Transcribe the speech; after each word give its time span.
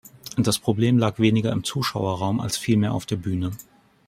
Das 0.35 0.57
Problem 0.57 0.97
lag 0.97 1.19
weniger 1.19 1.51
im 1.51 1.63
Zuschauerraum, 1.63 2.39
als 2.39 2.57
vielmehr 2.57 2.91
auf 2.95 3.05
der 3.05 3.17
Bühne. 3.17 3.51